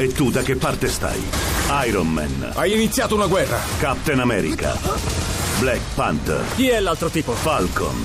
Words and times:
E 0.00 0.08
tu 0.14 0.30
da 0.30 0.40
che 0.40 0.56
parte 0.56 0.88
stai? 0.88 1.22
Iron 1.86 2.10
Man, 2.10 2.52
Hai 2.54 2.72
iniziato 2.72 3.14
una 3.16 3.26
guerra. 3.26 3.60
Captain 3.78 4.18
America, 4.20 4.74
Black 5.58 5.82
Panther, 5.94 6.42
Chi 6.54 6.68
è 6.68 6.80
l'altro 6.80 7.10
tipo? 7.10 7.32
Falcon, 7.32 8.02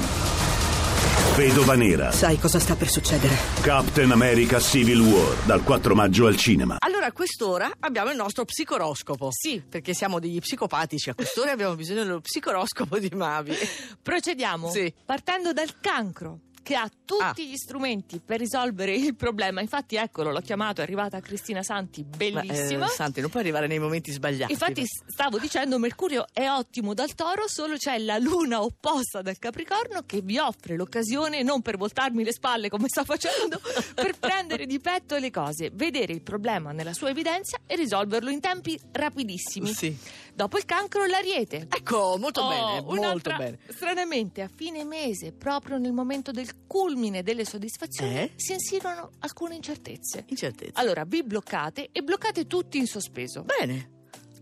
Vedova 1.37 1.75
Nera, 1.75 2.11
Sai 2.11 2.37
cosa 2.37 2.59
sta 2.59 2.75
per 2.75 2.89
succedere? 2.89 3.33
Captain 3.61 4.11
America 4.11 4.59
Civil 4.59 4.99
War, 4.99 5.35
dal 5.45 5.63
4 5.63 5.95
maggio 5.95 6.25
al 6.27 6.35
cinema. 6.35 6.75
Allora, 6.79 7.05
a 7.05 7.11
quest'ora 7.13 7.71
abbiamo 7.79 8.09
il 8.11 8.17
nostro 8.17 8.43
psicoroscopo. 8.43 9.29
Sì. 9.31 9.63
Perché 9.67 9.93
siamo 9.93 10.19
degli 10.19 10.39
psicopatici. 10.39 11.09
A 11.09 11.13
quest'ora 11.15 11.51
abbiamo 11.51 11.75
bisogno 11.75 12.03
dello 12.03 12.19
psicoroscopo 12.19 12.99
di 12.99 13.09
Mavi. 13.15 13.55
Procediamo 14.01 14.69
Sì. 14.69 14.93
partendo 15.05 15.53
dal 15.53 15.79
cancro 15.79 16.39
che 16.65 16.73
ha 16.73 16.89
tutti 17.05 17.21
Ah. 17.43 17.45
gli 17.45 17.55
strumenti 17.57 18.19
per 18.19 18.39
risolvere 18.39 18.95
il 18.95 19.13
problema. 19.15 19.61
Infatti, 19.61 19.97
eccolo, 19.97 20.31
l'ho 20.31 20.41
chiamato, 20.41 20.81
è 20.81 20.83
arrivata 20.83 21.19
Cristina 21.19 21.61
Santi, 21.61 22.01
Ma, 22.01 22.17
bellissima. 22.17 22.85
eh, 22.87 22.89
Santi, 22.89 23.21
non 23.21 23.29
puoi 23.29 23.43
arrivare 23.43 23.67
nei 23.67 23.77
momenti 23.77 24.11
sbagliati. 24.11 24.51
Infatti 24.51 24.83
stavo 24.87 25.37
dicendo 25.37 25.77
Mercurio 25.77 26.25
è 26.33 26.49
ottimo 26.49 26.95
dal 26.95 27.13
toro, 27.13 27.47
solo 27.47 27.77
c'è 27.77 27.99
la 27.99 28.17
luna 28.17 28.63
opposta 28.63 29.21
dal 29.21 29.37
Capricorno 29.37 30.01
che 30.07 30.21
vi 30.21 30.39
offre 30.39 30.75
l'occasione, 30.75 31.43
non 31.43 31.61
per 31.61 31.77
voltarmi 31.77 32.23
le 32.23 32.33
spalle 32.33 32.69
come 32.69 32.87
sto 32.87 33.03
facendo, 33.03 33.61
per 33.93 34.17
prendere 34.17 34.65
di 34.65 34.79
petto 34.79 35.17
le 35.17 35.29
cose, 35.29 35.69
vedere 35.71 36.13
il 36.13 36.23
problema 36.23 36.71
nella 36.71 36.93
sua 36.93 37.09
evidenza 37.11 37.59
e 37.67 37.75
risolverlo 37.75 38.31
in 38.31 38.39
tempi 38.39 38.79
rapidissimi. 38.91 39.71
Sì. 39.71 39.95
Dopo 40.33 40.57
il 40.57 40.65
cancro 40.65 41.05
l'ariete. 41.05 41.67
Ecco, 41.69 42.17
molto 42.17 42.41
Oh, 42.41 42.49
bene, 42.49 42.81
molto 42.81 43.33
bene. 43.37 43.59
Stranamente, 43.69 44.41
a 44.41 44.49
fine 44.53 44.83
mese, 44.83 45.31
proprio 45.31 45.77
nel 45.77 45.93
momento 45.93 46.31
del 46.31 46.54
culmine 46.67 47.21
delle 47.23 47.45
soddisfazioni, 47.45 48.15
Eh? 48.15 48.31
si 48.35 48.53
insinuano 48.53 49.11
alcune 49.19 49.55
incertezze. 49.55 50.25
Incertezza. 50.27 50.79
Allora, 50.79 51.03
vi 51.05 51.23
bloccate 51.23 51.89
e 51.91 52.01
bloccate 52.01 52.47
tutti 52.47 52.77
in 52.77 52.87
sospeso. 52.87 53.43
Bene. 53.43 53.91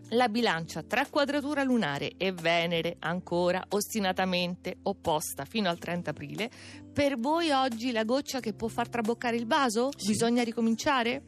La 0.10 0.30
bilancia 0.30 0.84
tra 0.84 1.08
quadratura 1.08 1.64
lunare 1.64 2.14
e 2.18 2.32
Venere, 2.32 2.98
ancora 3.00 3.64
ostinatamente 3.70 4.78
opposta 4.84 5.44
fino 5.46 5.70
al 5.70 5.80
30 5.80 6.12
aprile, 6.12 6.52
per 6.94 7.18
voi 7.18 7.50
oggi 7.50 7.92
la 7.92 8.04
goccia 8.04 8.40
che 8.40 8.54
può 8.54 8.68
far 8.68 8.90
traboccare 8.90 9.36
il 9.38 9.48
vaso? 9.48 9.90
Bisogna 10.06 10.44
ricominciare? 10.44 11.24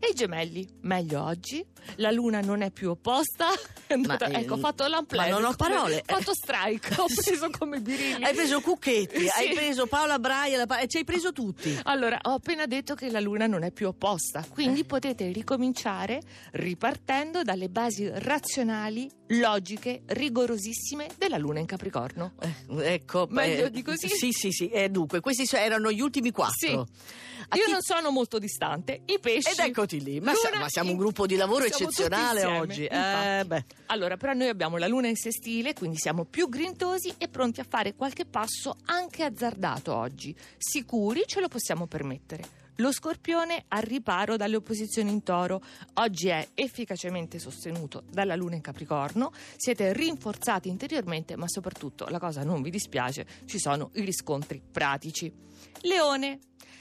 E 0.00 0.10
i 0.10 0.14
gemelli, 0.14 0.66
meglio 0.82 1.22
oggi, 1.24 1.64
la 1.96 2.10
luna 2.12 2.40
non 2.40 2.62
è 2.62 2.70
più 2.70 2.90
opposta. 2.90 3.46
È 3.86 3.94
andata- 3.94 4.28
Ma, 4.28 4.38
eh, 4.38 4.42
ecco, 4.42 4.54
ho 4.54 4.58
fatto 4.58 4.86
l'unplug. 4.86 5.20
ma 5.20 5.28
non 5.28 5.44
ho 5.44 5.52
parole. 5.54 6.02
Ho 6.08 6.16
fatto 6.18 6.32
strike, 6.34 6.94
ho 7.00 7.06
preso 7.12 7.50
come 7.50 7.80
birilli. 7.80 8.22
Hai 8.22 8.34
preso 8.34 8.60
Cucchetti, 8.60 9.18
Sì. 9.26 9.28
hai 9.28 9.54
preso 9.54 9.86
Paola 9.86 10.18
Braia, 10.18 10.66
pa- 10.66 10.86
ci 10.86 10.98
hai 10.98 11.04
preso 11.04 11.32
tutti. 11.32 11.76
Allora, 11.84 12.18
ho 12.22 12.34
appena 12.34 12.66
detto 12.66 12.94
che 12.94 13.10
la 13.10 13.18
Luna 13.20 13.46
non 13.46 13.64
è 13.64 13.72
più 13.72 13.88
opposta, 13.88 14.44
quindi 14.48 14.80
Eh. 14.80 14.84
potete 14.84 15.32
ricominciare 15.32 16.20
ripartendo 16.52 17.42
dalle 17.42 17.68
basi 17.68 18.08
razionali, 18.12 19.10
logiche, 19.28 20.02
rigorosissime 20.06 21.08
della 21.18 21.38
Luna 21.38 21.58
in 21.58 21.66
Capricorno. 21.66 22.34
Eh, 22.40 22.92
ecco, 22.94 23.26
Meglio 23.30 23.64
eh, 23.66 23.70
di 23.70 23.82
così? 23.82 24.08
Sì, 24.08 24.30
sì, 24.32 24.50
sì. 24.52 24.68
Eh, 24.68 24.88
dunque, 24.90 25.20
questi 25.20 25.44
erano 25.56 25.90
gli 25.90 26.00
ultimi 26.00 26.30
quattro. 26.30 26.86
Sì. 26.86 27.16
A 27.50 27.56
Io 27.56 27.64
chi- 27.64 27.70
non 27.70 27.80
sono 27.80 28.10
molto 28.10 28.38
distante, 28.38 29.02
i 29.06 29.18
pesci. 29.20 29.52
Ed 29.52 29.58
eccoti 29.88 30.02
lì. 30.02 30.20
Ma, 30.20 30.34
sa- 30.34 30.56
ma 30.58 30.68
siamo 30.68 30.90
un 30.90 30.96
gruppo 30.98 31.26
di 31.26 31.36
lavoro 31.36 31.64
siamo 31.66 31.90
eccezionale 31.90 32.44
oggi. 32.44 32.84
Eh. 32.84 33.64
Allora, 33.86 34.16
però 34.16 34.34
noi 34.34 34.48
abbiamo 34.48 34.76
la 34.76 34.86
luna 34.86 35.08
in 35.08 35.16
sestile, 35.16 35.72
quindi 35.72 35.96
siamo 35.96 36.24
più 36.24 36.48
grintosi 36.48 37.14
e 37.16 37.28
pronti 37.28 37.60
a 37.60 37.66
fare 37.68 37.94
qualche 37.94 38.26
passo 38.26 38.76
anche 38.84 39.24
azzardato 39.24 39.94
oggi. 39.94 40.36
Sicuri 40.58 41.22
ce 41.26 41.40
lo 41.40 41.48
possiamo 41.48 41.86
permettere. 41.86 42.56
Lo 42.80 42.92
scorpione 42.92 43.64
al 43.68 43.82
riparo 43.82 44.36
dalle 44.36 44.54
opposizioni 44.54 45.10
in 45.10 45.24
toro. 45.24 45.60
Oggi 45.94 46.28
è 46.28 46.46
efficacemente 46.54 47.40
sostenuto 47.40 48.04
dalla 48.08 48.36
luna 48.36 48.54
in 48.54 48.60
capricorno. 48.60 49.32
Siete 49.56 49.92
rinforzati 49.92 50.68
interiormente, 50.68 51.34
ma 51.34 51.48
soprattutto, 51.48 52.06
la 52.08 52.20
cosa 52.20 52.44
non 52.44 52.62
vi 52.62 52.70
dispiace, 52.70 53.26
ci 53.46 53.58
sono 53.58 53.90
i 53.94 54.02
riscontri 54.02 54.62
pratici. 54.70 55.32
Leone. 55.80 56.38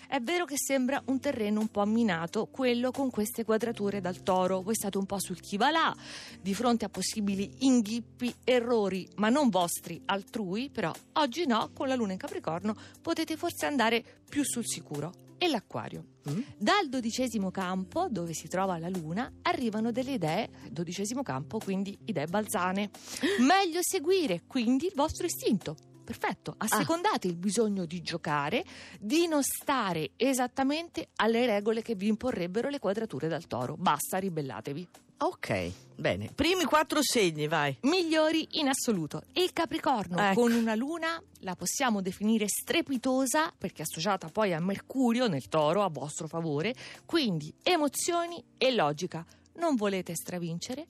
È 0.07 0.22
vero 0.22 0.45
che 0.45 0.56
sembra 0.57 1.01
un 1.07 1.19
terreno 1.19 1.59
un 1.59 1.68
po' 1.68 1.85
minato, 1.85 2.47
quello 2.47 2.91
con 2.91 3.09
queste 3.09 3.44
quadrature 3.44 4.00
dal 4.00 4.23
toro. 4.23 4.62
Voi 4.62 4.73
state 4.73 4.97
un 4.97 5.06
po' 5.06 5.19
sul 5.19 5.41
chi 5.41 5.57
va 5.57 5.69
là, 5.69 5.95
di 6.41 6.53
fronte 6.53 6.85
a 6.85 6.90
possibili 6.90 7.51
inghippi, 7.59 8.34
errori, 8.46 9.07
ma 9.16 9.28
non 9.28 9.50
vostri, 9.50 10.01
altrui, 10.06 10.69
però 10.69 10.94
oggi 11.13 11.46
no, 11.46 11.72
con 11.73 11.90
la 11.90 11.96
luna 11.96 12.13
in 12.13 12.17
Capricorno 12.17 12.75
potete 13.01 13.35
forse 13.35 13.66
andare 13.66 14.03
più 14.29 14.44
sul 14.44 14.66
sicuro. 14.66 15.25
E 15.40 15.47
l'acquario. 15.47 16.03
Mm? 16.29 16.41
Dal 16.57 16.90
dodicesimo 16.90 17.51
campo, 17.51 18.07
dove 18.09 18.34
si 18.34 18.47
trova 18.47 18.79
la 18.79 18.90
luna, 18.90 19.31
arrivano 19.44 19.91
delle 19.91 20.13
idee, 20.13 20.50
dodicesimo 20.72 21.22
campo, 21.22 21.59
quindi 21.59 21.96
idee 22.06 22.25
balzane. 22.25 22.90
Meglio 23.46 23.79
seguire 23.81 24.44
quindi 24.47 24.88
il 24.88 24.94
vostro 24.96 25.28
istinto. 25.28 25.86
Perfetto, 26.07 26.56
assecondate 26.57 27.28
il 27.28 27.35
bisogno 27.35 27.84
di 27.84 28.01
giocare, 28.01 28.63
di 28.97 29.28
non 29.28 29.44
stare 29.44 30.12
esattamente 30.16 31.09
alle 31.18 31.45
regole 31.45 31.81
che 31.81 31.95
vi 31.95 32.07
imporrebbero 32.07 32.69
le 32.69 32.79
quadrature 32.79 33.28
dal 33.28 33.45
toro. 33.45 33.75
Basta, 33.75 34.17
ribellatevi. 34.17 34.88
Ok, 35.17 35.72
bene. 35.97 36.31
Primi 36.34 36.63
quattro 36.63 37.00
segni, 37.01 37.50
vai. 37.50 37.75
Migliori 37.81 38.47
in 38.51 38.69
assoluto. 38.69 39.23
Il 39.34 39.51
Capricorno 39.51 40.17
Ecco. 40.17 40.40
con 40.40 40.53
una 40.53 40.75
luna 40.75 41.22
la 41.40 41.57
possiamo 41.57 42.01
definire 42.01 42.46
strepitosa 42.47 43.51
perché 43.57 43.79
è 43.81 43.85
associata 43.85 44.29
poi 44.29 44.53
a 44.53 44.62
Mercurio 44.62 45.28
nel 45.28 45.50
toro 45.50 45.84
a 45.84 45.90
vostro 45.90 46.29
favore, 46.29 46.73
quindi 47.06 47.53
emozioni 47.63 48.41
e 48.57 48.73
logica. 48.73 49.25
Non 49.56 49.75
volete 49.75 50.16
stravincere? 50.16 50.85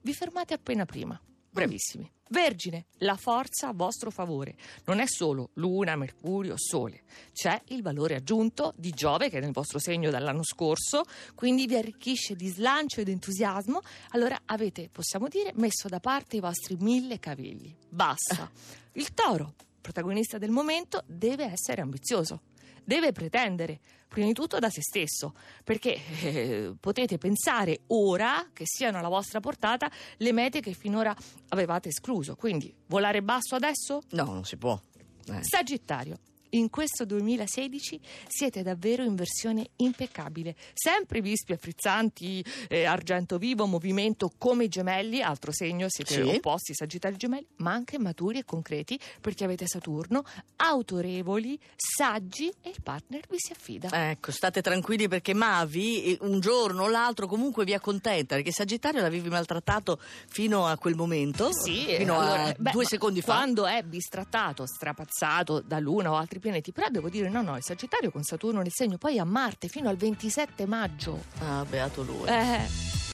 Vi 0.00 0.14
fermate 0.14 0.54
appena 0.54 0.86
prima. 0.86 1.20
Bravissimi. 1.50 2.10
Vergine, 2.32 2.86
la 3.00 3.16
forza 3.16 3.68
a 3.68 3.72
vostro 3.74 4.10
favore. 4.10 4.56
Non 4.86 5.00
è 5.00 5.06
solo 5.06 5.50
Luna, 5.54 5.96
Mercurio, 5.96 6.54
Sole. 6.56 7.02
C'è 7.30 7.60
il 7.66 7.82
valore 7.82 8.14
aggiunto 8.14 8.72
di 8.74 8.88
Giove 8.90 9.28
che 9.28 9.36
è 9.36 9.40
nel 9.40 9.52
vostro 9.52 9.78
segno 9.78 10.10
dall'anno 10.10 10.42
scorso, 10.42 11.02
quindi 11.34 11.66
vi 11.66 11.76
arricchisce 11.76 12.34
di 12.34 12.48
slancio 12.48 13.02
ed 13.02 13.10
entusiasmo. 13.10 13.82
Allora 14.12 14.40
avete, 14.46 14.88
possiamo 14.90 15.28
dire, 15.28 15.52
messo 15.56 15.88
da 15.88 16.00
parte 16.00 16.36
i 16.36 16.40
vostri 16.40 16.76
mille 16.80 17.18
cavilli. 17.18 17.76
Basta. 17.86 18.50
Il 18.94 19.12
toro, 19.12 19.52
protagonista 19.82 20.38
del 20.38 20.50
momento, 20.50 21.02
deve 21.06 21.44
essere 21.44 21.82
ambizioso. 21.82 22.40
Deve 22.84 23.12
pretendere, 23.12 23.80
prima 24.08 24.26
di 24.26 24.32
tutto 24.32 24.58
da 24.58 24.70
se 24.70 24.80
stesso, 24.82 25.34
perché 25.62 26.00
eh, 26.22 26.74
potete 26.80 27.18
pensare 27.18 27.82
ora 27.88 28.48
che 28.52 28.64
siano 28.66 28.98
alla 28.98 29.08
vostra 29.08 29.38
portata 29.40 29.90
le 30.16 30.32
mete 30.32 30.60
che 30.60 30.72
finora 30.72 31.14
avevate 31.50 31.90
escluso. 31.90 32.34
Quindi 32.34 32.74
volare 32.86 33.22
basso 33.22 33.54
adesso? 33.54 34.02
No, 34.10 34.24
non 34.24 34.44
si 34.44 34.56
può. 34.56 34.80
Eh. 35.26 35.44
Sagittario. 35.44 36.18
In 36.54 36.68
questo 36.68 37.06
2016 37.06 37.98
siete 38.28 38.62
davvero 38.62 39.02
in 39.04 39.14
versione 39.14 39.70
impeccabile. 39.76 40.54
Sempre 40.74 41.22
vispi 41.22 41.52
e 41.52 41.56
frizzanti, 41.56 42.44
eh, 42.68 42.84
argento 42.84 43.38
vivo, 43.38 43.64
movimento 43.64 44.30
come 44.36 44.64
i 44.64 44.68
gemelli, 44.68 45.22
altro 45.22 45.50
segno, 45.50 45.86
siete 45.88 46.12
Sì. 46.12 46.20
opposti, 46.20 46.74
Sagittario 46.74 47.16
e 47.16 47.18
gemelli, 47.18 47.46
ma 47.56 47.72
anche 47.72 47.98
maturi 47.98 48.40
e 48.40 48.44
concreti 48.44 49.00
perché 49.22 49.44
avete 49.44 49.66
Saturno, 49.66 50.24
autorevoli, 50.56 51.58
saggi 51.74 52.52
e 52.60 52.68
il 52.68 52.82
partner 52.82 53.22
vi 53.30 53.36
si 53.38 53.52
affida. 53.52 54.10
Ecco, 54.10 54.30
state 54.30 54.60
tranquilli 54.60 55.08
perché 55.08 55.32
Mavi 55.32 56.04
eh, 56.04 56.18
un 56.20 56.38
giorno 56.40 56.82
o 56.82 56.88
l'altro 56.88 57.26
comunque 57.28 57.64
vi 57.64 57.72
accontenta 57.72 58.34
perché 58.34 58.52
Sagittario 58.52 59.00
l'avevi 59.00 59.30
maltrattato 59.30 59.98
fino 60.28 60.66
a 60.66 60.76
quel 60.76 60.96
momento, 60.96 61.48
Sì, 61.50 61.94
fino 61.96 62.18
allora, 62.20 62.44
a 62.44 62.54
beh, 62.58 62.72
due 62.72 62.84
secondi 62.84 63.22
fa. 63.22 63.36
Quando 63.36 63.64
è 63.66 63.82
bistrattato, 63.82 64.66
strapazzato 64.66 65.60
da 65.60 65.78
Luna 65.78 66.10
o 66.10 66.16
altri 66.16 66.40
pianeti, 66.42 66.72
però 66.72 66.88
devo 66.90 67.08
dire 67.08 67.30
no, 67.30 67.40
no, 67.40 67.56
il 67.56 67.62
Sagittario 67.62 68.10
con 68.10 68.22
Saturno 68.22 68.60
nel 68.60 68.72
segno, 68.72 68.98
poi 68.98 69.18
a 69.18 69.24
Marte 69.24 69.68
fino 69.68 69.88
al 69.88 69.96
27 69.96 70.66
maggio. 70.66 71.22
Ah, 71.38 71.64
beato 71.66 72.02
lui. 72.02 72.28
Eh, 72.28 73.01